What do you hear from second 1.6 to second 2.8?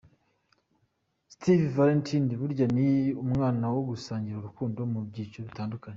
Valentin burya